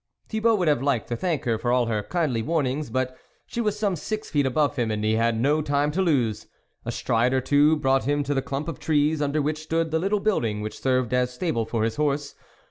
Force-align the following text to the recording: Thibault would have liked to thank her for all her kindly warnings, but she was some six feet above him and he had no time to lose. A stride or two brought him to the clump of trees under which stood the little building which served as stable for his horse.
Thibault 0.29 0.55
would 0.55 0.67
have 0.67 0.81
liked 0.81 1.09
to 1.09 1.15
thank 1.15 1.45
her 1.45 1.59
for 1.59 1.71
all 1.71 1.85
her 1.85 2.01
kindly 2.01 2.41
warnings, 2.41 2.89
but 2.89 3.15
she 3.45 3.61
was 3.61 3.77
some 3.77 3.95
six 3.95 4.31
feet 4.31 4.47
above 4.47 4.75
him 4.75 4.89
and 4.89 5.03
he 5.03 5.13
had 5.13 5.39
no 5.39 5.61
time 5.61 5.91
to 5.91 6.01
lose. 6.01 6.47
A 6.85 6.91
stride 6.91 7.33
or 7.35 7.39
two 7.39 7.75
brought 7.75 8.05
him 8.05 8.23
to 8.23 8.33
the 8.33 8.41
clump 8.41 8.67
of 8.67 8.79
trees 8.79 9.21
under 9.21 9.43
which 9.43 9.61
stood 9.61 9.91
the 9.91 9.99
little 9.99 10.19
building 10.19 10.61
which 10.61 10.79
served 10.81 11.13
as 11.13 11.31
stable 11.31 11.67
for 11.67 11.83
his 11.83 11.97
horse. 11.97 12.33